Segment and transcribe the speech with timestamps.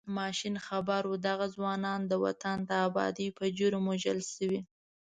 [0.17, 4.59] ماشین خبر و دغه ځوانان د وطن د ابادۍ په جرم وژل شوي.